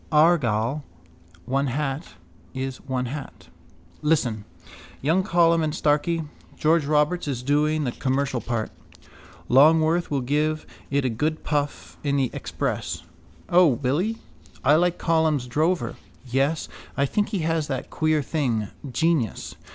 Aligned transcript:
Argal, 0.11 0.83
one 1.45 1.67
hat 1.67 2.15
is 2.55 2.77
one 2.77 3.05
hat. 3.05 3.49
Listen. 4.01 4.45
Young 4.99 5.21
Colum 5.23 5.61
and 5.61 5.75
Starkey. 5.75 6.23
George 6.57 6.87
Roberts 6.87 7.27
is 7.27 7.43
doing 7.43 7.83
the 7.83 7.91
commercial 7.91 8.41
part. 8.41 8.71
Longworth 9.47 10.09
will 10.09 10.21
give 10.21 10.65
it 10.89 11.05
a 11.05 11.09
good 11.11 11.43
puff 11.43 11.99
in 12.03 12.15
the 12.17 12.31
Express. 12.33 13.03
O, 13.47 13.67
will 13.67 13.99
he? 13.99 14.17
I 14.63 14.73
liked 14.73 14.97
Colum's 14.97 15.45
Drover. 15.45 15.93
Yes, 16.25 16.67
I 16.97 17.05
think 17.05 17.29
he 17.29 17.41
has 17.45 17.67
that 17.67 17.91
queer 17.91 18.23
thing 18.23 18.69
genius. 18.91 19.53